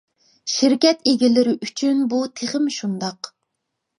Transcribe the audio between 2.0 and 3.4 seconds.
بۇ تېخىمۇ شۇنداق.